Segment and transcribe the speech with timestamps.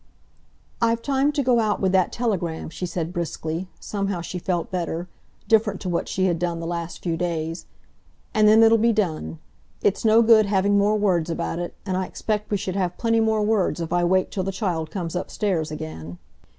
[0.81, 5.07] "I've time to go out with that telegram," she said briskly—somehow she felt better,
[5.47, 9.37] different to what she had done the last few days—"and then it'll be done.
[9.83, 13.19] It's no good having more words about it, and I expect we should have plenty
[13.19, 16.17] more words if I wait till the child comes upstairs again."